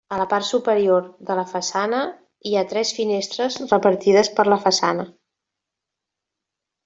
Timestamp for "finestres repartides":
2.99-4.31